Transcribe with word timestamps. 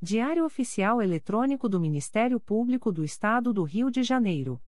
Diário 0.00 0.44
Oficial 0.44 1.02
Eletrônico 1.02 1.68
do 1.68 1.80
Ministério 1.80 2.38
Público 2.38 2.92
do 2.92 3.02
Estado 3.02 3.52
do 3.52 3.64
Rio 3.64 3.90
de 3.90 4.04
Janeiro. 4.04 4.62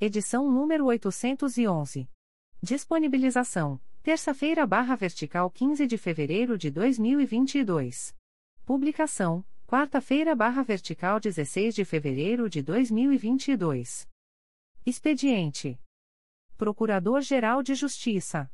Edição 0.00 0.50
número 0.50 0.86
811. 0.86 2.10
Disponibilização: 2.60 3.80
terça-feira 4.02 4.66
barra 4.66 4.96
vertical 4.96 5.48
15 5.48 5.86
de 5.86 5.96
fevereiro 5.96 6.58
de 6.58 6.72
2022. 6.72 8.16
Publicação: 8.64 9.44
quarta-feira 9.64 10.34
barra 10.34 10.64
vertical 10.64 11.20
16 11.20 11.72
de 11.76 11.84
fevereiro 11.84 12.50
de 12.50 12.60
2022. 12.60 14.08
Expediente: 14.84 15.80
Procurador-Geral 16.56 17.62
de 17.62 17.76
Justiça 17.76 18.50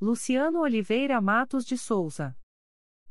Luciano 0.00 0.62
Oliveira 0.62 1.20
Matos 1.20 1.64
de 1.64 1.78
Souza. 1.78 2.36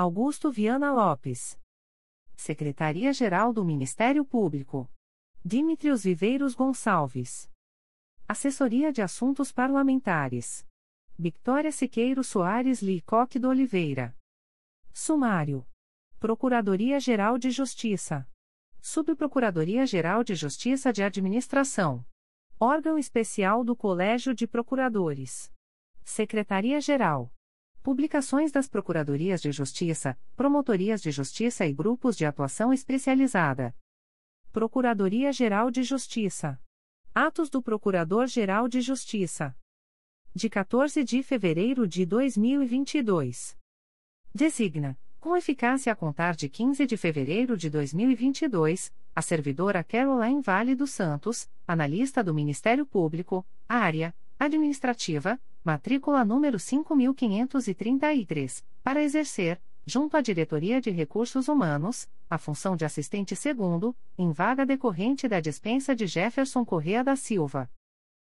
Augusto 0.00 0.50
Viana 0.50 0.90
Lopes. 0.94 1.60
Secretaria-Geral 2.34 3.52
do 3.52 3.62
Ministério 3.62 4.24
Público. 4.24 4.90
Dimitrios 5.44 6.04
Viveiros 6.04 6.54
Gonçalves. 6.54 7.50
Assessoria 8.26 8.90
de 8.94 9.02
Assuntos 9.02 9.52
Parlamentares. 9.52 10.66
Victoria 11.18 11.70
Siqueiro 11.70 12.24
Soares 12.24 12.80
Licoque 12.80 13.38
do 13.38 13.50
Oliveira. 13.50 14.16
Sumário. 14.90 15.68
Procuradoria-Geral 16.18 17.36
de 17.36 17.50
Justiça. 17.50 18.26
Subprocuradoria-Geral 18.80 20.24
de 20.24 20.34
Justiça 20.34 20.94
de 20.94 21.02
Administração. 21.02 22.06
Órgão 22.58 22.96
Especial 22.96 23.62
do 23.62 23.76
Colégio 23.76 24.34
de 24.34 24.46
Procuradores. 24.46 25.52
Secretaria-Geral. 26.02 27.30
Publicações 27.82 28.52
das 28.52 28.68
Procuradorias 28.68 29.40
de 29.40 29.50
Justiça, 29.50 30.18
Promotorias 30.36 31.00
de 31.00 31.10
Justiça 31.10 31.64
e 31.64 31.72
Grupos 31.72 32.14
de 32.14 32.26
Atuação 32.26 32.74
Especializada. 32.74 33.74
Procuradoria-Geral 34.52 35.70
de 35.70 35.82
Justiça. 35.82 36.60
Atos 37.14 37.48
do 37.48 37.62
Procurador-Geral 37.62 38.68
de 38.68 38.82
Justiça. 38.82 39.56
De 40.34 40.50
14 40.50 41.02
de 41.02 41.22
fevereiro 41.22 41.88
de 41.88 42.04
2022. 42.04 43.56
Designa, 44.34 44.98
com 45.18 45.34
eficácia 45.34 45.90
a 45.90 45.96
contar 45.96 46.36
de 46.36 46.50
15 46.50 46.86
de 46.86 46.98
fevereiro 46.98 47.56
de 47.56 47.70
2022, 47.70 48.92
a 49.16 49.22
servidora 49.22 49.82
Caroline 49.82 50.42
Vale 50.42 50.74
dos 50.74 50.90
Santos, 50.90 51.48
analista 51.66 52.22
do 52.22 52.34
Ministério 52.34 52.84
Público, 52.84 53.44
área 53.66 54.14
administrativa, 54.38 55.40
matrícula 55.64 56.24
número 56.24 56.58
5533, 56.58 58.64
para 58.82 59.02
exercer, 59.02 59.60
junto 59.84 60.16
à 60.16 60.20
Diretoria 60.20 60.80
de 60.80 60.90
Recursos 60.90 61.48
Humanos, 61.48 62.08
a 62.28 62.38
função 62.38 62.76
de 62.76 62.84
assistente 62.84 63.36
segundo, 63.36 63.96
em 64.16 64.32
vaga 64.32 64.64
decorrente 64.64 65.28
da 65.28 65.40
dispensa 65.40 65.94
de 65.94 66.06
Jefferson 66.06 66.64
Correa 66.64 67.04
da 67.04 67.16
Silva. 67.16 67.70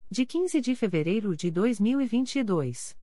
De 0.10 0.26
15 0.26 0.60
de 0.60 0.76
fevereiro 0.76 1.36
de 1.36 1.52
2022. 1.52 2.98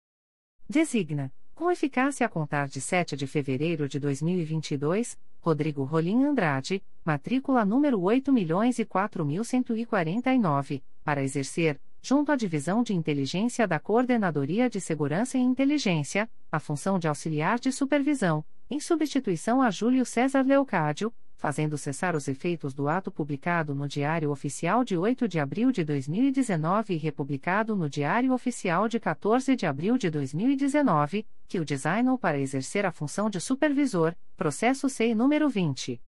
Designa 0.67 1.31
com 1.55 1.71
eficácia 1.71 2.25
a 2.26 2.29
contar 2.29 2.67
de 2.67 2.81
7 2.81 3.17
de 3.17 3.29
fevereiro 3.29 3.88
de 3.88 4.00
2022, 4.00 5.17
Rodrigo 5.41 5.85
Rolim 5.85 6.25
Andrade, 6.25 6.82
matrícula 7.05 7.65
número 7.65 8.00
8.004.149, 8.00 10.82
para 11.05 11.23
exercer, 11.23 11.81
junto 12.05 12.31
à 12.31 12.37
Divisão 12.37 12.83
de 12.83 12.93
Inteligência 12.93 13.67
da 13.67 13.81
Coordenadoria 13.81 14.69
de 14.69 14.79
Segurança 14.79 15.39
e 15.39 15.41
Inteligência, 15.41 16.29
a 16.53 16.61
função 16.61 16.99
de 16.99 17.09
auxiliar 17.09 17.59
de 17.59 17.73
supervisão, 17.73 18.45
em 18.69 18.79
substituição 18.79 19.62
a 19.62 19.71
Júlio 19.71 20.05
César 20.05 20.43
Leocádio, 20.43 21.11
fazendo 21.35 21.79
cessar 21.79 22.15
os 22.15 22.29
efeitos 22.29 22.75
do 22.75 22.91
ato 22.91 23.11
publicado 23.11 23.75
no 23.75 23.89
Diário 23.89 24.31
Oficial 24.31 24.85
de 24.85 24.99
8 24.99 25.27
de 25.27 25.41
abril 25.41 25.73
de 25.73 25.83
2019 25.83 26.93
e 26.93 26.99
republicado 26.99 27.75
no 27.75 27.89
Diário 27.89 28.35
Oficial 28.35 28.87
de 28.87 29.01
14 29.01 29.56
de 29.56 29.65
abril 29.65 29.97
de 29.97 30.11
2019, 30.11 31.27
que 31.49 31.59
o 31.59 31.65
designou 31.65 32.19
para 32.19 32.39
exercer 32.39 32.85
a 32.85 32.93
função 32.93 33.31
de 33.31 33.41
supervisor, 33.41 34.15
processo 34.37 34.91
SEI 34.91 35.15
número 35.15 35.49
20. 35.49 35.99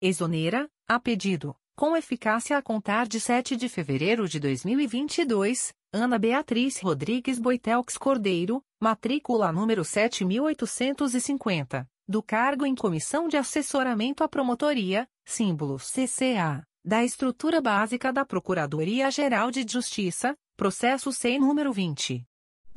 Exonera, 0.00 0.68
a 0.86 1.00
pedido, 1.00 1.56
com 1.76 1.96
eficácia 1.96 2.56
a 2.56 2.62
contar 2.62 3.08
de 3.08 3.18
7 3.18 3.56
de 3.56 3.68
fevereiro 3.68 4.28
de 4.28 4.38
2022, 4.38 5.72
Ana 5.92 6.18
Beatriz 6.18 6.80
Rodrigues 6.80 7.38
Boitelx 7.38 7.96
Cordeiro, 7.96 8.62
matrícula 8.80 9.50
número 9.50 9.84
7850, 9.84 11.88
do 12.06 12.22
cargo 12.22 12.66
em 12.66 12.74
Comissão 12.74 13.28
de 13.28 13.36
Assessoramento 13.36 14.22
à 14.22 14.28
Promotoria, 14.28 15.08
símbolo 15.24 15.78
CCA, 15.78 16.62
da 16.84 17.02
Estrutura 17.02 17.60
Básica 17.60 18.12
da 18.12 18.24
Procuradoria-Geral 18.24 19.50
de 19.50 19.64
Justiça, 19.66 20.36
processo 20.56 21.10
SEI 21.10 21.38
número 21.38 21.72
20. 21.72 22.24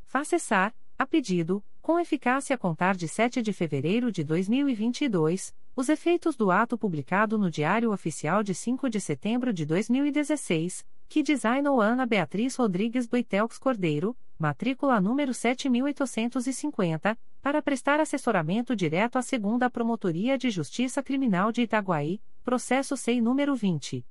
Facessar, 0.04 0.74
a 0.98 1.06
pedido, 1.06 1.64
com 1.82 2.00
eficácia 2.00 2.54
a 2.54 2.58
contar 2.58 2.96
de 2.96 3.06
7 3.06 3.42
de 3.42 3.52
fevereiro 3.52 4.10
de 4.10 4.24
2022, 4.24 5.54
os 5.76 5.88
efeitos 5.88 6.34
do 6.34 6.50
ato 6.50 6.76
publicado 6.76 7.38
no 7.38 7.48
Diário 7.50 7.92
Oficial 7.92 8.42
de 8.42 8.52
5 8.54 8.90
de 8.90 9.00
setembro 9.00 9.52
de 9.52 9.64
2016, 9.64 10.84
que 11.08 11.22
designou 11.22 11.80
Ana 11.80 12.04
Beatriz 12.04 12.56
Rodrigues 12.56 13.06
Boitelx 13.06 13.58
Cordeiro, 13.58 14.16
matrícula 14.38 15.00
número 15.00 15.32
7850, 15.32 17.16
para 17.40 17.62
prestar 17.62 18.00
assessoramento 18.00 18.76
direto 18.76 19.16
à 19.16 19.22
segunda 19.22 19.70
Promotoria 19.70 20.36
de 20.36 20.50
Justiça 20.50 21.02
Criminal 21.02 21.50
de 21.50 21.62
Itaguaí, 21.62 22.20
processo 22.48 22.96
SEI 22.96 23.20
número 23.20 23.54
20. 23.54 24.02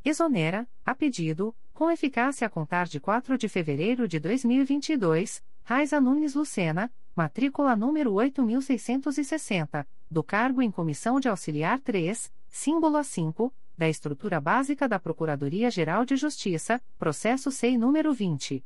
Exonera, 0.04 0.68
a 0.86 0.94
pedido, 0.96 1.56
com 1.74 1.90
eficácia 1.92 2.48
a 2.48 2.50
contar 2.50 2.88
de 2.88 3.00
4 3.00 3.38
de 3.38 3.48
fevereiro 3.48 4.08
de 4.08 4.20
2022, 4.20 5.44
Raiza 5.64 6.02
Nunes 6.02 6.36
Lucena, 6.36 6.92
matrícula 7.16 7.76
número 7.76 8.14
8660, 8.14 9.88
do 10.10 10.24
cargo 10.24 10.60
em 10.62 10.72
Comissão 10.72 11.20
de 11.20 11.28
Auxiliar 11.28 11.80
3, 11.80 12.32
símbolo 12.48 12.98
A5, 12.98 13.52
da 13.78 13.88
Estrutura 13.88 14.42
Básica 14.42 14.90
da 14.90 15.00
Procuradoria-Geral 15.00 16.06
de 16.06 16.18
Justiça, 16.18 16.82
processo 16.98 17.52
SEI 17.52 17.78
número 17.78 18.12
20. 18.14 18.66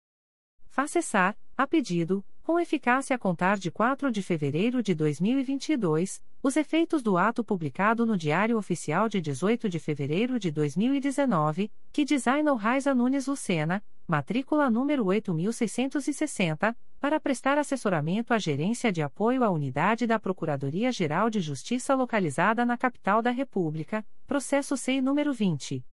Facessar, 0.67 1.37
a 1.57 1.65
pedido, 1.65 2.21
com 2.43 2.59
eficácia 2.59 3.15
a 3.15 3.19
contar 3.19 3.57
de 3.57 3.71
4 3.71 4.11
de 4.11 4.21
fevereiro 4.21 4.83
de 4.83 4.93
2022, 4.93 6.21
os 6.43 6.57
efeitos 6.57 7.01
do 7.01 7.17
ato 7.17 7.43
publicado 7.43 8.05
no 8.05 8.15
Diário 8.15 8.55
Oficial 8.57 9.09
de 9.09 9.19
18 9.19 9.67
de 9.67 9.79
fevereiro 9.79 10.37
de 10.37 10.51
2019, 10.51 11.71
que 11.91 12.05
designou 12.05 12.55
Raiza 12.55 12.93
Nunes 12.93 13.25
Lucena, 13.25 13.83
matrícula 14.05 14.69
número 14.69 15.07
8660, 15.07 16.77
para 17.05 17.19
prestar 17.19 17.59
assessoramento 17.59 18.33
à 18.33 18.39
Gerência 18.39 18.91
de 18.91 19.03
Apoio 19.03 19.43
à 19.43 19.51
Unidade 19.51 20.07
da 20.07 20.19
Procuradoria-Geral 20.19 21.29
de 21.29 21.39
Justiça 21.39 21.93
localizada 21.93 22.65
na 22.65 22.75
capital 22.75 23.21
da 23.21 23.29
República, 23.29 24.03
processo 24.25 24.75
SEI 24.75 25.01
número 25.01 25.31
20. 25.31 25.85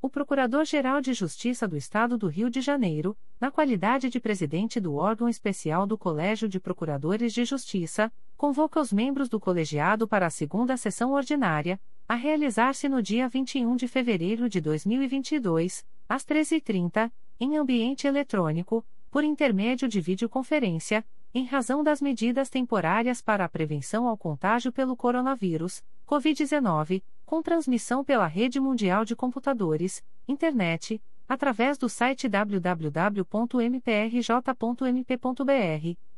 O 0.00 0.08
Procurador-Geral 0.08 1.00
de 1.00 1.12
Justiça 1.12 1.68
do 1.68 1.76
Estado 1.76 2.16
do 2.16 2.28
Rio 2.28 2.48
de 2.50 2.62
Janeiro, 2.62 3.16
na 3.38 3.50
qualidade 3.50 4.08
de 4.08 4.18
presidente 4.18 4.80
do 4.80 4.94
órgão 4.94 5.28
especial 5.28 5.86
do 5.86 5.98
Colégio 5.98 6.48
de 6.48 6.58
Procuradores 6.58 7.32
de 7.32 7.44
Justiça, 7.44 8.10
convoca 8.36 8.80
os 8.80 8.92
membros 8.92 9.28
do 9.28 9.38
colegiado 9.38 10.08
para 10.08 10.26
a 10.26 10.30
segunda 10.30 10.76
sessão 10.76 11.12
ordinária, 11.12 11.80
a 12.08 12.14
realizar-se 12.14 12.88
no 12.88 13.02
dia 13.02 13.28
21 13.28 13.76
de 13.76 13.88
fevereiro 13.88 14.48
de 14.48 14.60
2022, 14.60 15.84
às 16.08 16.24
13h30, 16.24 17.10
em 17.40 17.56
ambiente 17.56 18.06
eletrônico, 18.06 18.84
por 19.10 19.24
intermédio 19.24 19.88
de 19.88 20.00
videoconferência, 20.00 21.04
em 21.32 21.44
razão 21.44 21.82
das 21.82 22.00
medidas 22.00 22.48
temporárias 22.48 23.20
para 23.20 23.44
a 23.44 23.48
prevenção 23.48 24.06
ao 24.06 24.16
contágio 24.16 24.70
pelo 24.70 24.96
coronavírus, 24.96 25.82
Covid-19, 26.06 27.02
com 27.24 27.42
transmissão 27.42 28.04
pela 28.04 28.26
Rede 28.26 28.60
Mundial 28.60 29.04
de 29.04 29.16
Computadores, 29.16 30.04
Internet, 30.28 31.02
através 31.28 31.78
do 31.78 31.88
site 31.88 32.28
www.mprj.mp.br, 32.28 33.24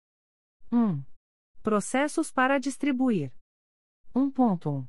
1. 0.70 1.02
Processos 1.62 2.30
para 2.30 2.58
distribuir. 2.58 3.32
1.1. 4.14 4.86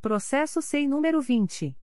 Processo 0.00 0.60
SEI 0.60 0.88
número 0.88 1.20
20. 1.20 1.78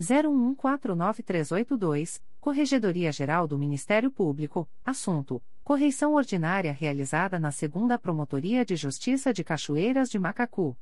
01149382, 0.00 2.20
Corregedoria 2.40 3.12
Geral 3.12 3.46
do 3.46 3.56
Ministério 3.56 4.10
Público, 4.10 4.68
assunto: 4.84 5.40
correição 5.62 6.14
ordinária 6.14 6.72
realizada 6.72 7.38
na 7.38 7.52
Segunda 7.52 7.96
Promotoria 7.96 8.64
de 8.64 8.74
Justiça 8.74 9.32
de 9.32 9.44
Cachoeiras 9.44 10.10
de 10.10 10.18
Macacu. 10.18 10.76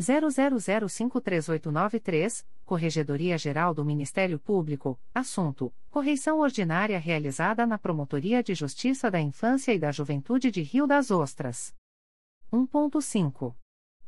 00053893, 0.00 2.44
Corregedoria 2.64 3.36
Geral 3.38 3.72
do 3.72 3.84
Ministério 3.84 4.36
Público, 4.38 5.00
assunto: 5.14 5.72
correição 5.90 6.40
ordinária 6.40 6.98
realizada 6.98 7.66
na 7.66 7.78
Promotoria 7.78 8.42
de 8.42 8.54
Justiça 8.54 9.10
da 9.10 9.18
Infância 9.20 9.72
e 9.72 9.78
da 9.78 9.90
Juventude 9.90 10.50
de 10.50 10.60
Rio 10.62 10.86
das 10.86 11.10
Ostras. 11.10 11.74
1.5. 12.52 13.54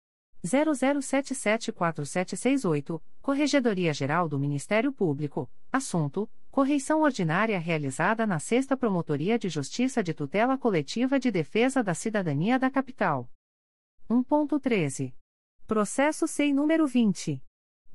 00774768, 0.44 3.00
Corregedoria 3.22 3.94
Geral 3.94 4.28
do 4.28 4.38
Ministério 4.40 4.92
Público, 4.92 5.50
assunto: 5.72 6.30
correição 6.50 7.02
ordinária 7.02 7.58
realizada 7.60 8.28
na 8.28 8.40
Sexta 8.40 8.76
Promotoria 8.76 9.38
de 9.38 9.50
Justiça 9.50 10.02
de 10.04 10.14
Tutela 10.14 10.58
Coletiva 10.58 11.20
de 11.20 11.30
Defesa 11.32 11.84
da 11.84 11.94
Cidadania 11.94 12.58
da 12.58 12.70
Capital. 12.70 13.30
1.13. 14.10 15.14
Processo 15.66 16.26
SEI 16.28 16.54
número 16.54 16.88
20. 16.88 17.42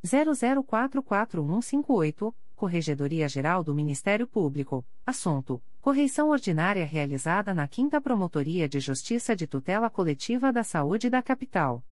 00441158, 0.04 2.34
Corregedoria 2.56 3.28
Geral 3.28 3.62
do 3.62 3.72
Ministério 3.72 4.26
Público, 4.26 4.84
assunto: 5.06 5.62
correição 5.84 6.30
ordinária 6.30 6.84
realizada 6.86 7.52
na 7.52 7.68
5 7.68 8.00
Promotoria 8.00 8.66
de 8.66 8.80
Justiça 8.80 9.36
de 9.36 9.46
Tutela 9.46 9.90
Coletiva 9.90 10.50
da 10.50 10.64
Saúde 10.64 11.10
da 11.10 11.22
Capital. 11.22 11.84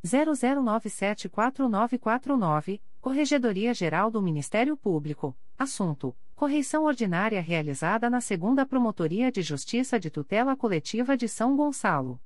00974949, 0.05 2.81
Corregedoria 3.01 3.73
Geral 3.73 4.11
do 4.11 4.21
Ministério 4.21 4.77
Público, 4.77 5.39
assunto: 5.57 6.17
correição 6.35 6.83
ordinária 6.83 7.41
realizada 7.41 8.11
na 8.11 8.21
Segunda 8.21 8.67
Promotoria 8.67 9.31
de 9.31 9.41
Justiça 9.41 10.01
de 10.01 10.11
Tutela 10.11 10.57
Coletiva 10.57 11.17
de 11.17 11.29
São 11.29 11.55
Gonçalo. 11.55 12.21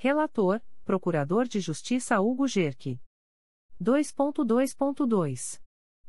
Relator: 0.00 0.62
Procurador 0.84 1.48
de 1.48 1.60
Justiça 1.60 2.20
Hugo 2.20 2.46
Gerque. 2.46 3.00
2.2.2. 3.82 5.60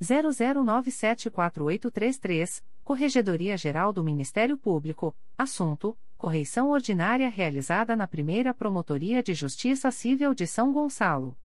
00974833, 0.00 2.62
Corregedoria 2.84 3.56
Geral 3.56 3.92
do 3.92 4.04
Ministério 4.04 4.56
Público, 4.56 5.16
assunto: 5.36 5.98
correição 6.16 6.70
ordinária 6.70 7.28
realizada 7.28 7.96
na 7.96 8.06
primeira 8.06 8.54
Promotoria 8.54 9.20
de 9.22 9.34
Justiça 9.34 9.90
Civil 9.90 10.32
de 10.34 10.46
São 10.46 10.72
Gonçalo. 10.72 11.36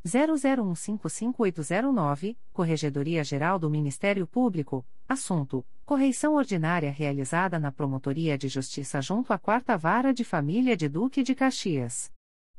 00155809, 0.05 2.37
Corregedoria 2.53 3.25
Geral 3.25 3.59
do 3.59 3.69
Ministério 3.71 4.27
Público, 4.27 4.87
assunto: 5.09 5.65
correição 5.85 6.35
ordinária 6.35 6.91
realizada 6.91 7.59
na 7.59 7.73
Promotoria 7.73 8.39
de 8.39 8.49
Justiça 8.49 9.01
junto 9.01 9.33
à 9.33 9.39
Quarta 9.39 9.77
Vara 9.77 10.15
de 10.15 10.23
Família 10.25 10.77
de 10.77 10.89
Duque 10.89 11.23
de 11.23 11.35
Caxias. 11.35 12.13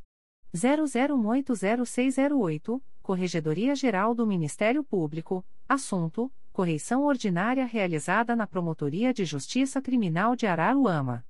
00180608, 0.53 2.81
Corregedoria 3.01 3.75
Geral 3.75 4.13
do 4.13 4.27
Ministério 4.27 4.83
Público, 4.83 5.43
assunto: 5.67 6.31
correição 6.51 7.03
ordinária 7.03 7.65
realizada 7.65 8.35
na 8.35 8.45
Promotoria 8.45 9.11
de 9.13 9.25
Justiça 9.25 9.81
Criminal 9.81 10.35
de 10.35 10.45
Araruama. 10.45 11.25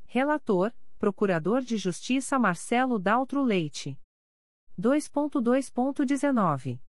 Relator: 0.06 0.74
Procurador 1.00 1.62
de 1.62 1.78
Justiça 1.78 2.38
Marcelo 2.38 3.00
Daltro 3.00 3.42
Leite. 3.42 3.98
2.2.19. 4.78 6.82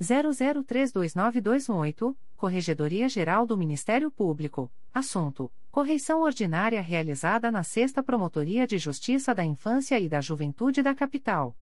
00329218, 0.00 2.16
Corregedoria 2.36 3.08
Geral 3.08 3.44
do 3.46 3.56
Ministério 3.56 4.10
Público, 4.10 4.70
assunto: 4.92 5.50
correição 5.70 6.20
ordinária 6.22 6.80
realizada 6.80 7.50
na 7.50 7.64
Sexta 7.64 8.02
Promotoria 8.02 8.66
de 8.66 8.78
Justiça 8.78 9.34
da 9.34 9.44
Infância 9.44 9.98
e 9.98 10.08
da 10.08 10.20
Juventude 10.20 10.82
da 10.82 10.94
Capital. 10.94 11.56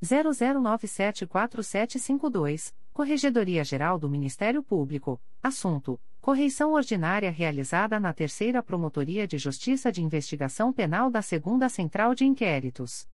00974752, 0.03 2.75
Corregedoria 2.93 3.63
Geral 3.65 3.99
do 3.99 4.11
Ministério 4.11 4.63
Público, 4.63 5.19
assunto: 5.43 5.99
correição 6.21 6.73
ordinária 6.73 7.31
realizada 7.31 7.99
na 8.01 8.13
Terceira 8.13 8.63
Promotoria 8.63 9.27
de 9.27 9.39
Justiça 9.39 9.91
de 9.91 10.03
Investigação 10.03 10.71
Penal 10.73 11.11
da 11.11 11.23
Segunda 11.23 11.71
Central 11.71 12.15
de 12.15 12.25
Inquéritos. 12.25 13.09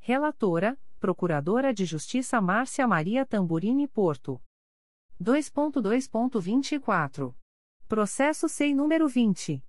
Relatora: 0.00 0.78
Procuradora 0.98 1.74
de 1.74 1.84
Justiça 1.84 2.40
Márcia 2.40 2.86
Maria 2.86 3.26
Tamburini 3.26 3.86
Porto. 3.86 4.40
2.2.24. 5.22 7.34
Processo 7.86 8.48
SEI 8.48 8.74
número 8.74 9.06
20. 9.06 9.62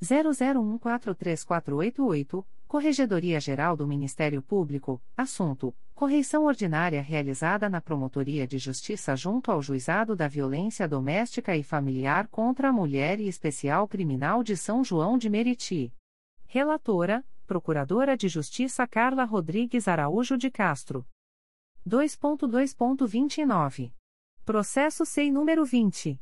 00143488, 0.00 2.44
Corregedoria 2.66 3.38
Geral 3.40 3.76
do 3.76 3.86
Ministério 3.86 4.42
Público, 4.42 5.00
assunto: 5.16 5.72
correição 5.98 6.44
ordinária 6.44 7.02
realizada 7.02 7.68
na 7.68 7.80
Promotoria 7.80 8.46
de 8.46 8.56
Justiça 8.56 9.16
junto 9.16 9.50
ao 9.50 9.60
Juizado 9.60 10.14
da 10.14 10.28
Violência 10.28 10.86
Doméstica 10.86 11.56
e 11.56 11.64
Familiar 11.64 12.28
contra 12.28 12.68
a 12.68 12.72
Mulher 12.72 13.18
e 13.18 13.26
Especial 13.26 13.88
Criminal 13.88 14.44
de 14.44 14.56
São 14.56 14.84
João 14.84 15.18
de 15.18 15.28
Meriti. 15.28 15.92
Relatora: 16.46 17.24
Procuradora 17.48 18.16
de 18.16 18.28
Justiça 18.28 18.86
Carla 18.86 19.24
Rodrigues 19.24 19.88
Araújo 19.88 20.38
de 20.38 20.52
Castro. 20.52 21.04
2.2.29. 21.84 23.92
Processo 24.44 25.04
SEI 25.04 25.32
número 25.32 25.64
20. 25.64 26.20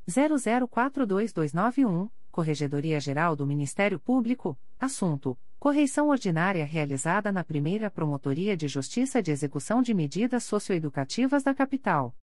00422991, 0.09 2.11
Corregedoria 2.31 3.01
Geral 3.01 3.37
do 3.37 3.47
Ministério 3.47 4.01
Público, 4.01 4.59
assunto: 4.79 5.39
correição 5.59 6.09
ordinária 6.09 6.65
realizada 6.65 7.31
na 7.31 7.45
primeira 7.45 7.91
Promotoria 7.91 8.57
de 8.57 8.67
Justiça 8.69 9.23
de 9.23 9.31
Execução 9.31 9.83
de 9.83 9.93
Medidas 9.93 10.45
Socioeducativas 10.45 11.43
da 11.43 11.55
Capital. 11.55 12.17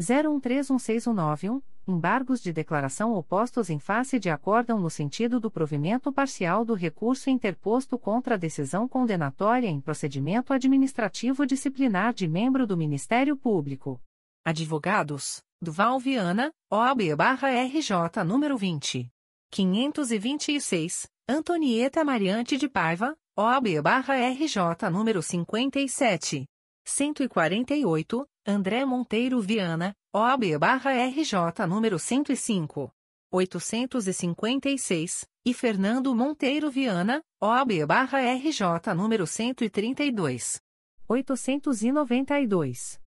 01316191, 0.00 1.62
embargos 1.86 2.42
de 2.42 2.50
declaração 2.52 3.12
opostos 3.12 3.70
em 3.70 3.78
face 3.78 4.18
de 4.18 4.28
acórdão 4.30 4.80
no 4.80 4.90
sentido 4.90 5.38
do 5.38 5.48
provimento 5.50 6.10
parcial 6.12 6.64
do 6.64 6.74
recurso 6.74 7.30
interposto 7.30 7.96
contra 7.98 8.34
a 8.34 8.38
decisão 8.38 8.88
condenatória 8.88 9.68
em 9.68 9.80
procedimento 9.80 10.52
administrativo 10.52 11.46
disciplinar 11.46 12.12
de 12.14 12.26
membro 12.26 12.66
do 12.66 12.76
Ministério 12.76 13.36
Público. 13.36 14.00
Advogados, 14.44 15.40
Duval 15.60 16.00
Viana, 16.00 16.50
OAB-RJ 16.70 18.24
número 18.24 18.56
20. 18.56 19.13
526, 19.54 21.06
Antonieta 21.28 22.02
Mariante 22.02 22.56
de 22.56 22.68
Paiva, 22.68 23.16
OAB-RJ 23.38 24.90
número 24.90 25.22
57. 25.22 26.44
148, 26.84 28.26
André 28.44 28.84
Monteiro 28.84 29.40
Viana, 29.40 29.94
OAB-RJ 30.12 31.68
número 31.68 32.00
105. 32.00 32.90
856, 33.30 35.24
e 35.46 35.54
Fernando 35.54 36.12
Monteiro 36.16 36.68
Viana, 36.68 37.22
OAB-RJ 37.40 38.92
número 38.96 39.24
132. 39.24 40.60
892. 41.06 43.00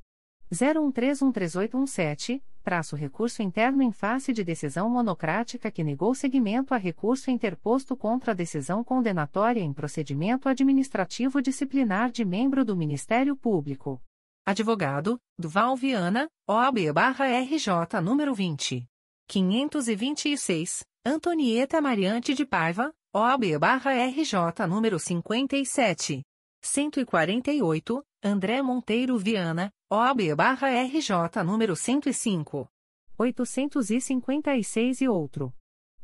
01313817, 0.52 2.44
traço 2.60 2.94
recurso 2.94 3.42
interno 3.42 3.82
em 3.82 3.90
face 3.90 4.32
de 4.32 4.44
decisão 4.44 4.88
monocrática 4.88 5.70
que 5.70 5.82
negou 5.82 6.14
seguimento 6.14 6.74
a 6.74 6.76
recurso 6.76 7.30
interposto 7.30 7.96
contra 7.96 8.32
a 8.32 8.34
decisão 8.34 8.84
condenatória 8.84 9.60
em 9.60 9.72
procedimento 9.72 10.48
administrativo 10.48 11.42
disciplinar 11.42 12.10
de 12.10 12.24
membro 12.24 12.64
do 12.64 12.76
Ministério 12.76 13.34
Público. 13.36 14.00
Advogado, 14.46 15.18
Duval 15.38 15.76
Viana, 15.76 16.28
OAB-RJ 16.48 18.00
número 18.02 18.34
20. 18.34 18.86
526, 19.28 20.84
Antonieta 21.06 21.80
Mariante 21.80 22.34
de 22.34 22.44
Paiva, 22.44 22.92
OAB-RJ 23.14 24.66
número 24.68 24.98
57. 24.98 26.22
148, 26.62 28.04
André 28.22 28.60
Monteiro 28.60 29.16
Viana, 29.16 29.70
OAB-RJ 29.92 31.42
número 31.44 31.74
105. 31.74 32.70
856 33.18 35.00
e 35.00 35.08
outro. 35.08 35.52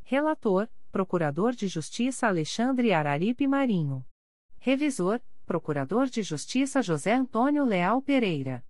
Relator, 0.03 0.69
Procurador 0.91 1.55
de 1.55 1.69
Justiça 1.69 2.27
Alexandre 2.27 2.93
Araripe 2.93 3.47
Marinho. 3.47 4.05
Revisor, 4.59 5.21
Procurador 5.47 6.09
de 6.09 6.25
Justiça 6.25 6.83
José 6.83 7.13
Antônio 7.13 7.65
Leal 7.65 8.03
Pereira. 8.03 8.65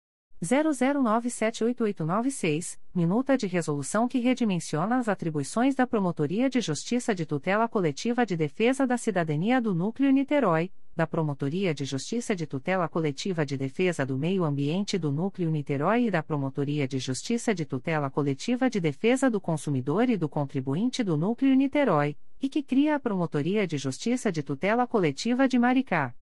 00978896, 0.44 2.78
minuta 2.94 3.34
de 3.36 3.46
resolução 3.46 4.06
que 4.06 4.18
redimensiona 4.18 4.98
as 4.98 5.08
atribuições 5.08 5.74
da 5.74 5.86
Promotoria 5.86 6.50
de 6.50 6.60
Justiça 6.60 7.14
de 7.14 7.26
Tutela 7.26 7.66
Coletiva 7.66 8.26
de 8.26 8.36
Defesa 8.36 8.86
da 8.86 8.98
Cidadania 8.98 9.60
do 9.60 9.74
Núcleo 9.74 10.12
Niterói, 10.12 10.70
da 10.94 11.06
Promotoria 11.06 11.74
de 11.74 11.84
Justiça 11.84 12.36
de 12.36 12.46
Tutela 12.46 12.88
Coletiva 12.88 13.44
de 13.44 13.56
Defesa 13.56 14.06
do 14.06 14.16
Meio 14.16 14.44
Ambiente 14.44 14.96
do 14.96 15.10
Núcleo 15.10 15.50
Niterói 15.50 16.06
e 16.06 16.10
da 16.10 16.22
Promotoria 16.22 16.86
de 16.86 16.98
Justiça 16.98 17.54
de 17.54 17.64
Tutela 17.64 18.10
Coletiva 18.10 18.70
de 18.70 18.80
Defesa 18.80 19.28
do 19.28 19.40
Consumidor 19.40 20.08
e 20.08 20.16
do 20.16 20.28
Contribuinte 20.28 21.02
do 21.02 21.16
Núcleo 21.16 21.54
Niterói, 21.54 22.16
e 22.40 22.48
que 22.48 22.62
cria 22.62 22.94
a 22.94 23.00
Promotoria 23.00 23.66
de 23.66 23.76
Justiça 23.76 24.30
de 24.30 24.42
Tutela 24.42 24.86
Coletiva 24.86 25.48
de 25.48 25.58
Maricá. 25.58 26.14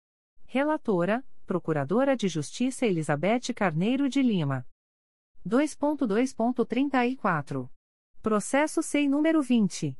Relatora, 0.46 1.22
Procuradora 1.52 2.16
de 2.16 2.28
Justiça 2.28 2.86
Elizabeth 2.86 3.52
Carneiro 3.54 4.08
de 4.08 4.22
Lima. 4.22 4.66
2.2.34. 5.46 7.68
Processo 8.22 8.82
SEI 8.82 9.06
número 9.06 9.42
20. 9.42 9.94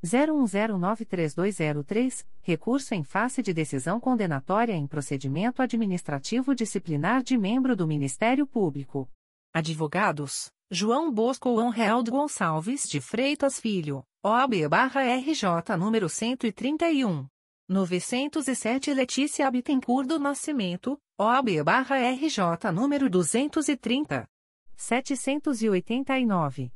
01093203, 0.03 2.25
recurso 2.41 2.93
em 2.93 3.03
face 3.03 3.41
de 3.41 3.53
decisão 3.53 3.99
condenatória 3.99 4.73
em 4.73 4.85
procedimento 4.87 5.61
administrativo 5.61 6.55
disciplinar 6.55 7.21
de 7.23 7.37
membro 7.37 7.75
do 7.75 7.85
Ministério 7.87 8.47
Público. 8.47 9.09
Advogados, 9.53 10.49
João 10.71 11.11
Bosco 11.11 11.59
Anrealdo 11.59 12.11
Gonçalves 12.11 12.87
de 12.87 13.01
Freitas 13.01 13.59
Filho, 13.59 14.05
OAB-RJ 14.21 15.77
número 15.77 16.09
131. 16.09 17.25
907 17.69 18.93
Letícia 18.93 19.49
Bittencourt 19.49 20.09
do 20.09 20.19
Nascimento, 20.19 20.99
OAB-RJ 21.17 22.69
número 22.73 23.09
230. 23.09 24.27
789. 24.75 26.73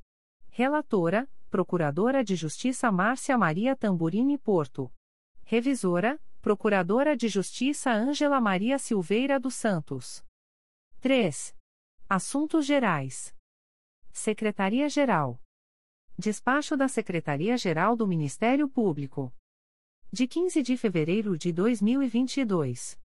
Relatora, 0.52 1.30
Procuradora 1.50 2.24
de 2.24 2.38
Justiça 2.38 2.90
Márcia 2.90 3.38
Maria 3.38 3.76
Tamburini 3.76 4.38
Porto. 4.38 4.90
Revisora, 5.44 6.18
Procuradora 6.42 7.14
de 7.14 7.28
Justiça 7.28 7.92
Ângela 7.92 8.40
Maria 8.40 8.80
Silveira 8.80 9.38
dos 9.38 9.56
Santos. 9.56 10.24
3. 11.02 11.54
Assuntos 12.08 12.66
Gerais. 12.66 13.36
Secretaria-Geral. 14.14 15.43
Despacho 16.18 16.76
da 16.78 16.88
Secretaria-Geral 16.88 17.96
do 17.96 18.06
Ministério 18.06 18.70
Público 18.70 19.34
de 20.12 20.28
15 20.28 20.62
de 20.62 20.78
fevereiro 20.78 21.36
de 21.36 21.52
2022. 21.52 23.00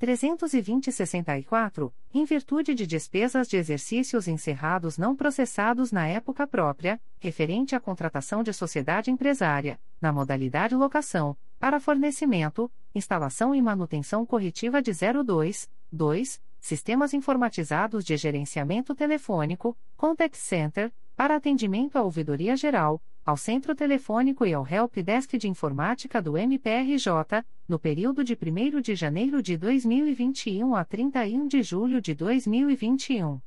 320-64, 0.00 1.92
em 2.14 2.24
virtude 2.24 2.74
de 2.74 2.86
despesas 2.86 3.46
de 3.46 3.58
exercícios 3.58 4.26
encerrados 4.26 4.96
não 4.96 5.14
processados 5.14 5.92
na 5.92 6.08
época 6.08 6.46
própria, 6.46 6.98
referente 7.18 7.76
à 7.76 7.80
contratação 7.80 8.42
de 8.42 8.52
sociedade 8.52 9.10
empresária, 9.10 9.78
na 10.00 10.10
modalidade 10.10 10.74
locação, 10.74 11.36
para 11.58 11.78
fornecimento, 11.78 12.72
instalação 12.94 13.54
e 13.54 13.60
manutenção 13.60 14.24
corretiva 14.24 14.80
de 14.80 14.92
02, 14.92 15.68
2, 15.92 16.40
sistemas 16.58 17.12
informatizados 17.12 18.02
de 18.02 18.16
gerenciamento 18.16 18.94
telefônico, 18.94 19.76
contact 19.96 20.38
center, 20.38 20.90
para 21.14 21.36
atendimento 21.36 21.96
à 21.96 22.02
ouvidoria 22.02 22.56
geral, 22.56 23.02
ao 23.24 23.36
centro 23.36 23.74
telefônico 23.74 24.46
e 24.46 24.54
ao 24.54 24.66
help 24.66 24.96
desk 24.96 25.36
de 25.36 25.48
informática 25.48 26.20
do 26.20 26.36
MPRJ, 26.36 27.44
no 27.68 27.78
período 27.78 28.24
de 28.24 28.34
1 28.34 28.80
de 28.80 28.94
janeiro 28.94 29.42
de 29.42 29.56
2021 29.56 30.74
a 30.74 30.84
31 30.84 31.46
de 31.46 31.62
julho 31.62 32.00
de 32.00 32.14
2021. 32.14 33.40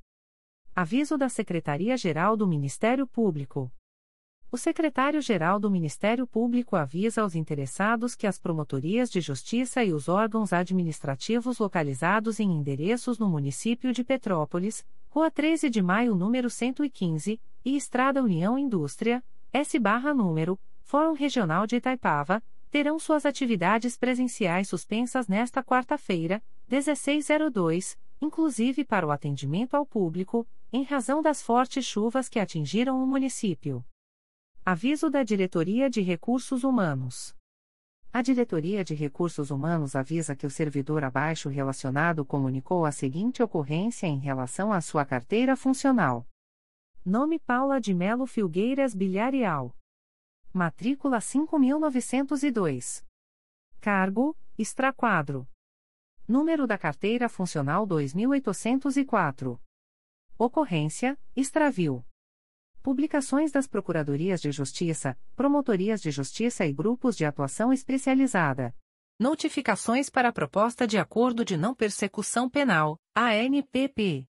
Aviso 0.75 1.17
da 1.17 1.29
Secretaria-Geral 1.29 2.35
do 2.37 2.47
Ministério 2.47 3.05
Público. 3.05 3.71
O 4.51 4.57
secretário-geral 4.57 5.59
do 5.59 5.69
Ministério 5.69 6.27
Público 6.27 6.75
avisa 6.75 7.23
aos 7.23 7.33
interessados 7.33 8.13
que 8.13 8.27
as 8.27 8.37
promotorias 8.37 9.09
de 9.09 9.19
justiça 9.19 9.83
e 9.83 9.91
os 9.91 10.07
órgãos 10.07 10.53
administrativos 10.53 11.57
localizados 11.57 12.39
em 12.39 12.51
endereços 12.51 13.17
no 13.17 13.27
município 13.27 13.91
de 13.91 14.03
Petrópolis, 14.03 14.85
Rua 15.09 15.31
13 15.31 15.71
de 15.71 15.81
Maio, 15.81 16.13
número 16.13 16.51
115, 16.51 17.41
e 17.65 17.75
Estrada 17.75 18.21
União 18.21 18.55
Indústria, 18.55 19.23
S 19.55 19.77
barra 19.77 20.15
número, 20.15 20.59
Fórum 20.81 21.13
Regional 21.13 21.67
de 21.67 21.75
Itaipava, 21.75 22.41
terão 22.71 22.97
suas 22.97 23.23
atividades 23.23 23.95
presenciais 23.95 24.67
suspensas 24.67 25.27
nesta 25.27 25.63
quarta-feira, 25.63 26.41
1602, 26.67 27.95
inclusive 28.19 28.83
para 28.83 29.05
o 29.05 29.11
atendimento 29.11 29.75
ao 29.75 29.85
público, 29.85 30.47
em 30.71 30.81
razão 30.81 31.21
das 31.21 31.39
fortes 31.39 31.85
chuvas 31.85 32.27
que 32.27 32.39
atingiram 32.39 33.03
o 33.03 33.05
município. 33.05 33.85
Aviso 34.65 35.07
da 35.07 35.21
Diretoria 35.21 35.87
de 35.87 36.01
Recursos 36.01 36.63
Humanos. 36.63 37.35
A 38.11 38.23
Diretoria 38.23 38.83
de 38.83 38.95
Recursos 38.95 39.51
Humanos 39.51 39.95
avisa 39.95 40.35
que 40.35 40.47
o 40.47 40.49
servidor 40.49 41.03
abaixo 41.03 41.47
relacionado 41.47 42.25
comunicou 42.25 42.87
a 42.87 42.91
seguinte 42.91 43.43
ocorrência 43.43 44.07
em 44.07 44.17
relação 44.17 44.73
à 44.73 44.81
sua 44.81 45.05
carteira 45.05 45.55
funcional. 45.55 46.25
Nome 47.05 47.37
Paula 47.37 47.81
de 47.81 47.93
Melo 47.93 48.25
Filgueiras 48.25 48.95
Bilharial. 48.95 49.75
Matrícula 50.53 51.19
5902. 51.19 53.05
Cargo: 53.81 54.37
Extraquadro. 54.57 55.45
Número 56.25 56.65
da 56.65 56.77
carteira 56.77 57.27
funcional 57.27 57.85
2804. 57.85 59.61
Ocorrência: 60.37 61.19
Extravio. 61.35 62.05
Publicações 62.81 63.51
das 63.51 63.67
Procuradorias 63.67 64.39
de 64.39 64.53
Justiça, 64.53 65.19
Promotorias 65.35 66.01
de 66.01 66.09
Justiça 66.09 66.65
e 66.65 66.71
Grupos 66.71 67.17
de 67.17 67.25
Atuação 67.25 67.73
Especializada. 67.73 68.73
Notificações 69.19 70.09
para 70.09 70.29
a 70.29 70.33
Proposta 70.33 70.87
de 70.87 70.97
Acordo 70.97 71.43
de 71.43 71.57
Não 71.57 71.75
Persecução 71.75 72.49
Penal, 72.49 72.97
ANPP. 73.13 74.25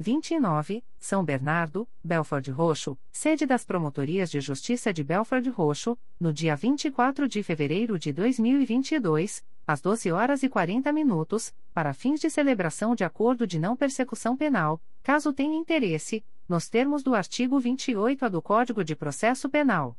29, 0.00 0.84
São 1.00 1.24
Bernardo, 1.24 1.88
Belford 2.04 2.52
Roxo, 2.52 2.96
sede 3.10 3.44
das 3.44 3.64
Promotorias 3.64 4.30
de 4.30 4.40
Justiça 4.40 4.92
de 4.92 5.02
Belford 5.02 5.50
Roxo, 5.50 5.98
no 6.20 6.32
dia 6.32 6.54
24 6.54 7.26
de 7.26 7.42
fevereiro 7.42 7.98
de 7.98 8.12
2022, 8.12 9.44
às 9.66 9.80
12 9.80 10.12
horas 10.12 10.44
e 10.44 10.48
40 10.48 10.92
minutos, 10.92 11.52
para 11.74 11.92
fins 11.92 12.20
de 12.20 12.30
celebração 12.30 12.94
de 12.94 13.02
acordo 13.02 13.44
de 13.44 13.58
não 13.58 13.76
persecução 13.76 14.36
penal, 14.36 14.80
caso 15.02 15.32
tenha 15.32 15.58
interesse, 15.58 16.24
nos 16.48 16.68
termos 16.68 17.02
do 17.02 17.12
artigo 17.12 17.60
28-A 17.60 18.28
do 18.28 18.40
Código 18.40 18.84
de 18.84 18.94
Processo 18.94 19.48
Penal. 19.48 19.98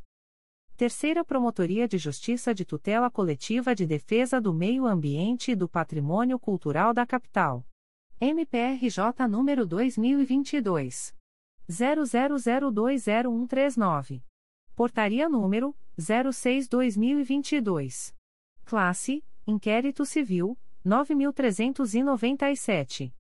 Terceira 0.76 1.24
Promotoria 1.24 1.86
de 1.86 1.98
Justiça 1.98 2.52
de 2.54 2.64
Tutela 2.64 3.10
Coletiva 3.10 3.74
de 3.74 3.86
Defesa 3.86 4.40
do 4.40 4.52
Meio 4.52 4.86
Ambiente 4.86 5.52
e 5.52 5.54
do 5.54 5.68
Patrimônio 5.68 6.38
Cultural 6.38 6.94
da 6.94 7.06
Capital. 7.06 7.64
MPRJ 8.18 9.28
número 9.28 9.66
2022 9.66 11.14
00020139. 11.70 14.22
Portaria 14.74 15.28
número 15.28 15.76
06/2022. 15.98 18.14
Classe: 18.64 19.22
Inquérito 19.46 20.06
Civil 20.06 20.56
9397. 20.84 23.14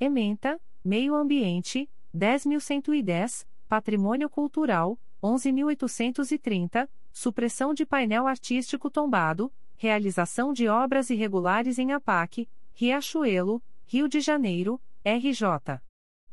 Ementa: 0.00 0.60
Meio 0.84 1.14
Ambiente 1.14 1.88
10110, 2.12 3.46
Patrimônio 3.68 4.28
Cultural 4.30 4.98
11830, 5.22 6.90
supressão 7.12 7.72
de 7.74 7.86
painel 7.86 8.26
artístico 8.26 8.90
tombado, 8.90 9.52
realização 9.76 10.52
de 10.52 10.66
obras 10.68 11.10
irregulares 11.10 11.78
em 11.78 11.92
APAC, 11.92 12.48
Riachuelo 12.74 13.62
Rio 13.86 14.08
de 14.08 14.20
Janeiro, 14.20 14.80
RJ. 15.04 15.80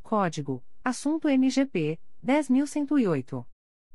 Código: 0.01 0.63
Assunto 0.83 1.27
MGP 1.27 1.99
10108. 2.23 3.45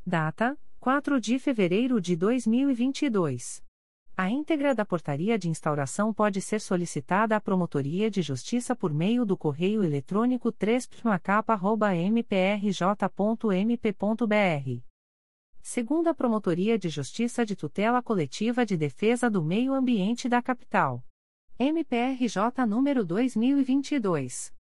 Data: 0.07 0.57
4 0.87 1.21
de 1.21 1.37
fevereiro 1.41 2.01
de 2.01 2.15
2022. 2.15 3.61
A 4.17 4.31
íntegra 4.31 4.73
da 4.73 4.85
portaria 4.85 5.37
de 5.37 5.49
instauração 5.49 6.15
pode 6.15 6.41
ser 6.41 6.61
solicitada 6.61 7.35
à 7.35 7.41
Promotoria 7.41 8.09
de 8.09 8.23
Justiça 8.23 8.77
por 8.77 8.95
meio 8.95 9.27
do 9.27 9.37
correio 9.37 9.83
eletrônico 9.83 10.53
3 10.53 10.89
mprj.mp.br. 12.09 14.81
Segunda 15.61 16.15
Promotoria 16.15 16.79
de 16.79 16.89
Justiça 16.89 17.45
de 17.45 17.57
Tutela 17.57 18.01
Coletiva 18.01 18.65
de 18.65 18.77
Defesa 18.77 19.29
do 19.29 19.43
Meio 19.43 19.75
Ambiente 19.75 20.29
da 20.29 20.41
Capital. 20.41 21.05
MPRJ 21.59 22.65
número 22.65 23.05
2022. 23.05 24.55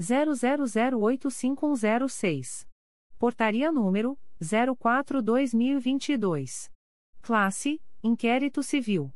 00085106. 0.00 2.66
Portaria 3.16 3.70
número 3.70 4.18
04-2022. 4.42 6.70
Classe 7.20 7.78
Inquérito 8.02 8.62
Civil. 8.62 9.12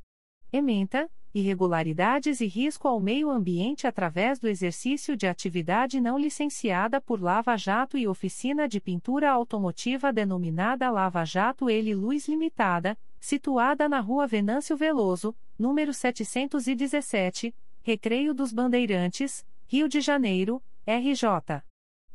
Ementa, 0.52 1.08
irregularidades 1.34 2.40
e 2.40 2.46
risco 2.46 2.86
ao 2.86 3.00
meio 3.00 3.30
ambiente 3.30 3.86
através 3.86 4.38
do 4.38 4.48
exercício 4.48 5.16
de 5.16 5.26
atividade 5.26 6.00
não 6.00 6.18
licenciada 6.18 7.00
por 7.00 7.22
Lava 7.22 7.56
Jato 7.56 7.96
e 7.96 8.06
oficina 8.06 8.68
de 8.68 8.80
pintura 8.80 9.30
automotiva 9.30 10.12
denominada 10.12 10.90
Lava 10.90 11.24
Jato 11.24 11.70
Ele 11.70 11.94
Luz 11.94 12.28
Limitada, 12.28 12.98
situada 13.18 13.88
na 13.88 14.00
Rua 14.00 14.26
Venâncio 14.26 14.76
Veloso, 14.76 15.34
número 15.58 15.94
717, 15.94 17.54
Recreio 17.82 18.34
dos 18.34 18.52
Bandeirantes, 18.52 19.46
Rio 19.66 19.88
de 19.88 20.00
Janeiro, 20.00 20.62
RJ. 20.86 21.62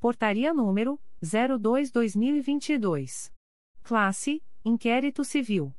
Portaria 0.00 0.54
número 0.54 0.98
02/2022. 1.22 3.30
Classe: 3.82 4.42
Inquérito 4.64 5.22
Civil. 5.22 5.74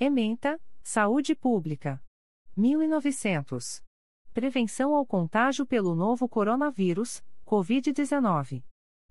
Ementa: 0.05 0.61
Saúde 0.83 1.35
Pública. 1.35 1.99
1900. 2.55 3.83
Prevenção 4.35 4.95
ao 4.95 5.07
contágio 5.07 5.65
pelo 5.65 5.95
novo 5.95 6.29
coronavírus, 6.29 7.25
Covid-19. 7.47 8.63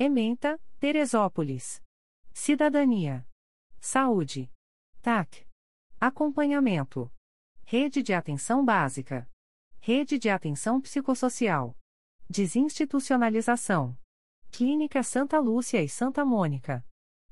Ementa, 0.03 0.59
Teresópolis. 0.79 1.79
Cidadania. 2.33 3.23
Saúde. 3.79 4.51
TAC. 4.99 5.45
Acompanhamento. 5.99 7.13
Rede 7.63 8.01
de 8.01 8.11
Atenção 8.11 8.65
Básica. 8.65 9.29
Rede 9.79 10.17
de 10.17 10.27
Atenção 10.27 10.81
Psicossocial. 10.81 11.77
Desinstitucionalização. 12.27 13.95
Clínica 14.49 15.03
Santa 15.03 15.37
Lúcia 15.37 15.83
e 15.83 15.87
Santa 15.87 16.25
Mônica. 16.25 16.83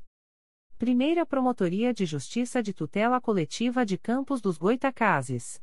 Primeira 0.77 1.25
Promotoria 1.25 1.95
de 1.95 2.05
Justiça 2.05 2.63
de 2.63 2.75
Tutela 2.75 3.19
Coletiva 3.19 3.87
de 3.87 3.97
Campos 3.97 4.43
dos 4.43 4.59
Goitacazes. 4.59 5.59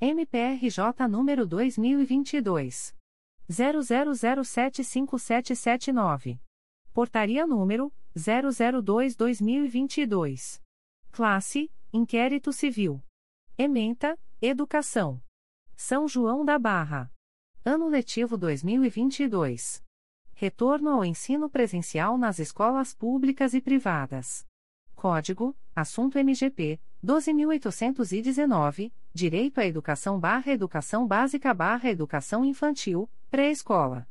MPRJ 0.00 1.08
número 1.10 1.44
2022. 1.44 2.94
00075779. 3.50 6.38
Portaria 6.92 7.44
número 7.44 7.92
002-2022. 8.16 10.62
Classe: 11.10 11.68
Inquérito 11.92 12.52
Civil. 12.52 13.02
Ementa, 13.58 14.18
Educação. 14.42 15.18
São 15.74 16.06
João 16.06 16.44
da 16.44 16.58
Barra. 16.58 17.10
Ano 17.64 17.88
letivo 17.88 18.36
2022. 18.36 19.82
Retorno 20.34 20.90
ao 20.90 21.02
ensino 21.02 21.48
presencial 21.48 22.18
nas 22.18 22.38
escolas 22.38 22.92
públicas 22.92 23.54
e 23.54 23.60
privadas. 23.62 24.46
Código: 24.94 25.56
Assunto 25.74 26.18
MGP 26.18 26.78
12819, 27.02 28.92
Direito 29.14 29.58
à 29.58 29.64
Educação 29.64 30.20
barra 30.20 30.52
Educação 30.52 31.06
Básica 31.06 31.54
barra 31.54 31.88
Educação 31.88 32.44
Infantil, 32.44 33.08
Pré-Escola. 33.30 34.06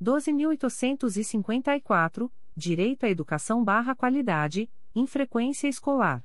12.854, 0.00 2.30
Direito 2.56 3.06
à 3.06 3.08
Educação 3.08 3.64
barra 3.64 3.96
Qualidade, 3.96 4.70
Infrequência 4.94 5.66
Escolar. 5.66 6.24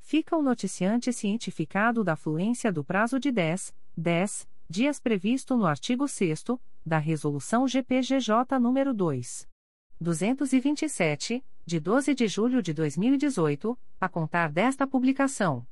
Fica 0.00 0.36
o 0.36 0.42
noticiante 0.42 1.14
cientificado 1.14 2.04
da 2.04 2.14
fluência 2.14 2.70
do 2.70 2.84
prazo 2.84 3.18
de 3.18 3.32
10, 3.32 3.74
10 3.96 4.46
dias 4.68 5.00
previsto 5.00 5.56
no 5.56 5.64
artigo 5.64 6.06
6 6.06 6.44
da 6.84 6.98
Resolução 6.98 7.66
GPGJ 7.66 8.58
nº 8.60 8.92
2. 8.92 9.53
227, 10.00 11.44
de 11.64 11.80
12 11.80 12.14
de 12.14 12.28
julho 12.28 12.62
de 12.62 12.74
2018, 12.74 13.78
a 14.00 14.08
contar 14.08 14.50
desta 14.50 14.86
publicação. 14.86 15.66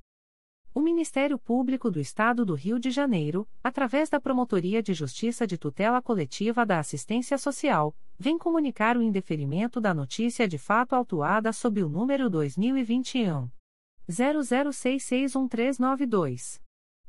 O 0.74 0.80
Ministério 0.80 1.38
Público 1.38 1.90
do 1.90 2.00
Estado 2.00 2.46
do 2.46 2.54
Rio 2.54 2.78
de 2.78 2.90
Janeiro, 2.90 3.46
através 3.62 4.08
da 4.08 4.18
Promotoria 4.18 4.82
de 4.82 4.94
Justiça 4.94 5.46
de 5.46 5.58
Tutela 5.58 6.00
Coletiva 6.00 6.64
da 6.64 6.78
Assistência 6.78 7.36
Social, 7.36 7.94
vem 8.18 8.38
comunicar 8.38 8.96
o 8.96 9.02
indeferimento 9.02 9.82
da 9.82 9.92
notícia 9.92 10.48
de 10.48 10.56
fato 10.56 10.94
autuada 10.94 11.52
sob 11.52 11.82
o 11.82 11.90
número 11.90 12.30
2021 12.30 13.50
00661392. 14.08 16.61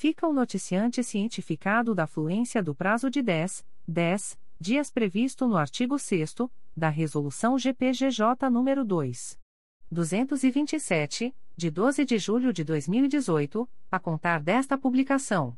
Fica 0.00 0.26
o 0.26 0.32
noticiante 0.32 1.04
cientificado 1.04 1.94
da 1.94 2.06
fluência 2.06 2.62
do 2.62 2.74
prazo 2.74 3.10
de 3.10 3.20
10, 3.20 3.66
10 3.86 4.38
dias 4.58 4.90
previsto 4.90 5.46
no 5.46 5.58
artigo 5.58 5.98
6 5.98 6.36
da 6.74 6.88
Resolução 6.88 7.58
GPGJ 7.58 8.48
nº 8.50 8.82
2. 8.82 9.38
227, 9.92 11.36
de 11.54 11.70
12 11.70 12.04
de 12.06 12.16
julho 12.16 12.50
de 12.50 12.64
2018, 12.64 13.68
a 13.92 13.98
contar 13.98 14.40
desta 14.40 14.78
publicação. 14.78 15.54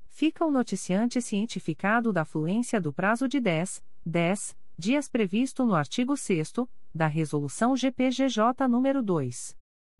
Fica 0.07 0.47
o 0.47 0.53
noticiante 0.53 1.21
cientificado 1.21 2.13
da 2.13 2.25
fluência 2.25 2.81
do 2.81 2.93
prazo 2.93 3.27
de 3.27 3.41
10, 3.41 3.83
10 4.07 4.57
dias 4.79 5.09
previsto 5.09 5.67
no 5.67 5.75
artigo 5.75 6.17
6 6.17 6.53
da 6.95 7.09
Resolução 7.09 7.77
GPGJ 7.77 8.69
nº 8.69 9.03
2. 9.03 9.57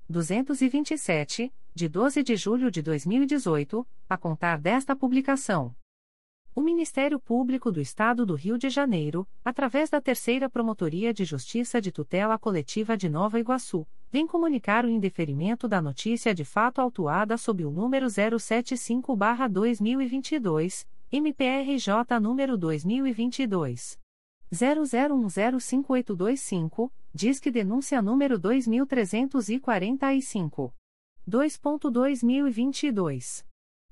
227, 0.09 1.53
de 1.75 1.89
12 1.89 2.23
de 2.23 2.37
julho 2.37 2.71
de 2.71 2.81
2018, 2.83 3.85
a 4.09 4.17
contar 4.17 4.59
desta 4.59 4.95
publicação. 4.95 5.75
O 6.55 6.61
Ministério 6.61 7.19
Público 7.19 7.73
do 7.73 7.81
Estado 7.81 8.25
do 8.25 8.35
Rio 8.35 8.57
de 8.57 8.71
Janeiro, 8.71 9.27
através 9.45 9.91
da 9.91 10.01
Terceira 10.01 10.49
Promotoria 10.49 11.13
de 11.13 11.25
Justiça 11.25 11.81
de 11.81 11.91
Tutela 11.91 12.39
Coletiva 12.39 12.97
de 12.97 13.09
Nova 13.09 13.41
Iguaçu, 13.41 13.85
vem 14.13 14.25
comunicar 14.27 14.85
o 14.85 14.89
indeferimento 14.89 15.67
da 15.67 15.83
notícia 15.83 16.33
de 16.33 16.45
fato 16.45 16.81
autuada 16.81 17.37
sob 17.37 17.65
o 17.65 17.73
número 17.73 18.07
075-2022, 18.07 20.87
MPRJ 21.11 22.21
número 22.21 22.57
2022 22.57 23.99
00105825, 24.53 26.93
diz 27.15 27.39
que 27.39 27.51
denúncia 27.51 28.03
número 28.03 28.39
2345. 28.39 30.75
2.2022. 31.27 33.47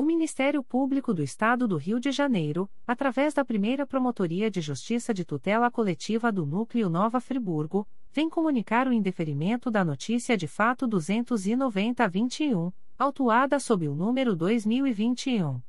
O 0.00 0.04
Ministério 0.04 0.62
Público 0.62 1.12
do 1.12 1.24
Estado 1.24 1.66
do 1.66 1.76
Rio 1.76 1.98
de 1.98 2.12
Janeiro, 2.12 2.70
através 2.86 3.34
da 3.34 3.44
primeira 3.44 3.84
Promotoria 3.84 4.48
de 4.48 4.60
Justiça 4.60 5.12
de 5.12 5.24
Tutela 5.24 5.72
Coletiva 5.72 6.30
do 6.30 6.46
Núcleo 6.46 6.88
Nova 6.88 7.20
Friburgo, 7.20 7.84
vem 8.12 8.30
comunicar 8.30 8.86
o 8.86 8.92
indeferimento 8.92 9.72
da 9.72 9.84
notícia 9.84 10.36
de 10.36 10.46
fato 10.46 10.86
290-21, 10.86 12.72
autuada 12.96 13.58
sob 13.58 13.88
o 13.88 13.94
número 13.96 14.36
2021. 14.36 15.60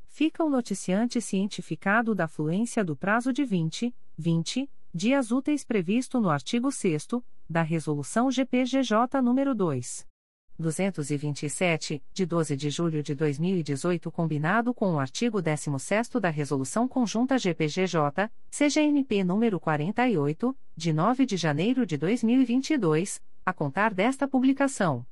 Fica 0.06 0.42
o 0.42 0.50
noticiante 0.50 1.20
cientificado 1.20 2.16
da 2.16 2.30
fluência 2.30 2.82
do 2.82 2.96
prazo 2.96 3.34
de 3.34 3.44
20, 3.44 3.94
20 4.18 4.70
dias 4.94 5.32
úteis 5.32 5.66
previsto 5.66 6.22
no 6.22 6.30
artigo 6.30 6.72
6 6.72 7.10
da 7.50 7.64
Resolução 7.64 8.32
GPGJ 8.32 9.22
nº 9.22 9.54
2. 9.54 10.08
227, 10.60 12.04
de 12.14 12.26
12 12.26 12.56
de 12.56 12.70
julho 12.70 13.04
de 13.04 13.14
2018, 13.14 14.12
combinado 14.12 14.74
com 14.74 14.94
o 14.94 15.00
artigo 15.00 15.42
16 15.42 16.10
da 16.22 16.30
Resolução 16.30 16.88
Conjunta 16.88 17.38
GPGJ, 17.38 18.30
CGNP 18.50 19.24
número 19.24 19.60
48, 19.60 20.58
de 20.76 20.92
9 20.92 21.26
de 21.26 21.38
janeiro 21.38 21.86
de 21.86 21.98
2022, 21.98 23.22
a 23.46 23.54
contar 23.54 23.94
desta 23.94 24.28
publicação. 24.28 25.06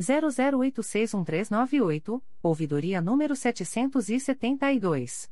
00861398, 0.00 2.22
ouvidoria 2.42 3.00
número 3.00 3.34
772. 3.34 5.31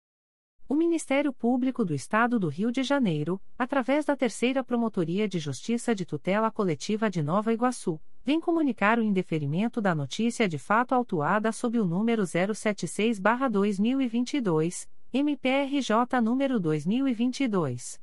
O 0.71 0.73
Ministério 0.73 1.33
Público 1.33 1.83
do 1.83 1.93
Estado 1.93 2.39
do 2.39 2.47
Rio 2.47 2.71
de 2.71 2.81
Janeiro, 2.81 3.41
através 3.59 4.05
da 4.05 4.15
Terceira 4.15 4.63
Promotoria 4.63 5.27
de 5.27 5.37
Justiça 5.37 5.93
de 5.93 6.05
Tutela 6.05 6.49
Coletiva 6.49 7.09
de 7.09 7.21
Nova 7.21 7.51
Iguaçu, 7.51 7.99
vem 8.23 8.39
comunicar 8.39 8.97
o 8.97 9.03
indeferimento 9.03 9.81
da 9.81 9.93
notícia 9.93 10.47
de 10.47 10.57
fato 10.57 10.95
autuada 10.95 11.51
sob 11.51 11.77
o 11.77 11.83
número 11.83 12.23
076-2022, 12.23 14.87
MPRJ 15.11 16.21
número 16.23 16.57
2022 16.57 17.99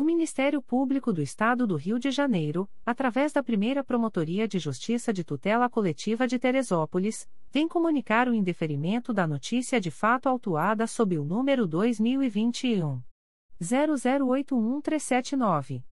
O 0.00 0.02
Ministério 0.02 0.62
Público 0.62 1.12
do 1.12 1.20
Estado 1.20 1.66
do 1.66 1.76
Rio 1.76 1.98
de 1.98 2.10
Janeiro, 2.10 2.66
através 2.86 3.34
da 3.34 3.42
primeira 3.42 3.84
Promotoria 3.84 4.48
de 4.48 4.58
Justiça 4.58 5.12
de 5.12 5.22
Tutela 5.22 5.68
Coletiva 5.68 6.26
de 6.26 6.38
Teresópolis, 6.38 7.28
vem 7.52 7.68
comunicar 7.68 8.26
o 8.26 8.32
indeferimento 8.32 9.12
da 9.12 9.26
notícia 9.26 9.78
de 9.78 9.90
fato 9.90 10.26
autuada 10.26 10.86
sob 10.86 11.18
o 11.18 11.22
número 11.22 11.66
2021. 11.66 13.02
008139. 13.60 15.84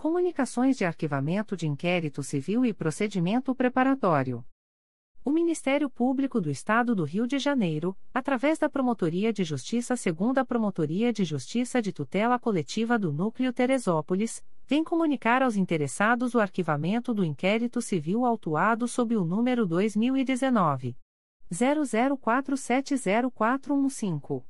Comunicações 0.00 0.76
de 0.78 0.86
Arquivamento 0.86 1.54
de 1.54 1.68
Inquérito 1.68 2.22
Civil 2.22 2.64
e 2.64 2.72
Procedimento 2.72 3.54
Preparatório. 3.54 4.42
O 5.22 5.30
Ministério 5.30 5.90
Público 5.90 6.40
do 6.40 6.50
Estado 6.50 6.94
do 6.94 7.04
Rio 7.04 7.26
de 7.26 7.38
Janeiro, 7.38 7.94
através 8.14 8.58
da 8.58 8.66
Promotoria 8.66 9.30
de 9.30 9.44
Justiça 9.44 9.94
Segunda 9.96 10.42
Promotoria 10.42 11.12
de 11.12 11.22
Justiça 11.22 11.82
de 11.82 11.92
Tutela 11.92 12.38
Coletiva 12.38 12.98
do 12.98 13.12
Núcleo 13.12 13.52
Teresópolis, 13.52 14.42
vem 14.66 14.82
comunicar 14.82 15.42
aos 15.42 15.54
interessados 15.54 16.34
o 16.34 16.40
arquivamento 16.40 17.12
do 17.12 17.22
inquérito 17.22 17.82
civil 17.82 18.24
autuado 18.24 18.88
sob 18.88 19.14
o 19.14 19.22
número 19.22 19.66
2019 19.66 20.96
00470415. 21.52 24.49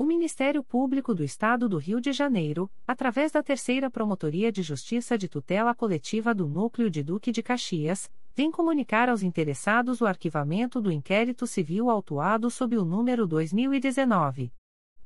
O 0.00 0.06
Ministério 0.06 0.64
Público 0.64 1.14
do 1.14 1.22
Estado 1.22 1.68
do 1.68 1.76
Rio 1.76 2.00
de 2.00 2.10
Janeiro, 2.10 2.70
através 2.88 3.32
da 3.32 3.42
Terceira 3.42 3.90
Promotoria 3.90 4.50
de 4.50 4.62
Justiça 4.62 5.18
de 5.18 5.28
Tutela 5.28 5.74
Coletiva 5.74 6.34
do 6.34 6.48
Núcleo 6.48 6.88
de 6.88 7.02
Duque 7.02 7.30
de 7.30 7.42
Caxias, 7.42 8.10
vem 8.34 8.50
comunicar 8.50 9.10
aos 9.10 9.22
interessados 9.22 10.00
o 10.00 10.06
arquivamento 10.06 10.80
do 10.80 10.90
inquérito 10.90 11.46
civil 11.46 11.90
autuado 11.90 12.50
sob 12.50 12.78
o 12.78 12.82
número 12.82 13.26
2019 13.26 14.50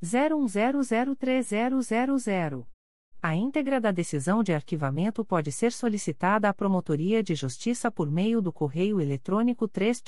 01003000. 0.01 2.65
A 3.21 3.35
íntegra 3.35 3.81
da 3.81 3.91
decisão 3.91 4.41
de 4.41 4.53
arquivamento 4.53 5.25
pode 5.25 5.51
ser 5.51 5.73
solicitada 5.73 6.47
à 6.47 6.53
Promotoria 6.53 7.21
de 7.21 7.35
Justiça 7.35 7.91
por 7.91 8.09
meio 8.09 8.41
do 8.41 8.53
correio 8.53 9.01
eletrônico 9.01 9.67
3 9.67 10.01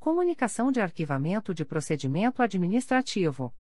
Comunicação 0.00 0.72
de 0.72 0.80
arquivamento 0.80 1.52
de 1.52 1.62
procedimento 1.62 2.42
administrativo. 2.42 3.52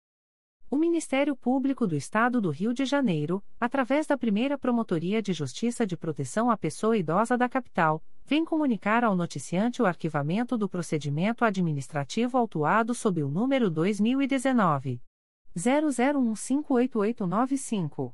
O 0.72 0.78
Ministério 0.78 1.36
Público 1.36 1.86
do 1.86 1.98
Estado 1.98 2.40
do 2.40 2.50
Rio 2.50 2.74
de 2.74 2.86
Janeiro, 2.86 3.44
através 3.60 4.08
da 4.08 4.18
primeira 4.18 4.58
Promotoria 4.58 5.22
de 5.22 5.34
Justiça 5.34 5.86
de 5.86 5.98
Proteção 5.98 6.50
à 6.50 6.56
Pessoa 6.56 6.96
Idosa 6.96 7.38
da 7.38 7.50
Capital, 7.50 8.02
vem 8.26 8.46
comunicar 8.46 9.04
ao 9.04 9.18
noticiante 9.18 9.82
o 9.82 9.86
arquivamento 9.86 10.58
do 10.58 10.70
procedimento 10.70 11.44
administrativo 11.44 12.38
autuado 12.38 12.96
sob 12.96 13.22
o 13.22 13.28
número 13.28 13.70
2019. 13.70 15.02
00158895. 15.58 18.14